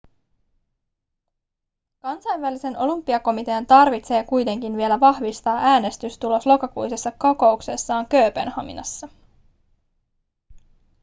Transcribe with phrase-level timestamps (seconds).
[1.99, 9.07] kansainvälisen olympiakomitean tarvitsee kuitenkin vielä vahvistaa äänestystulos lokakuisessa kokouksessaan kööpenhaminassa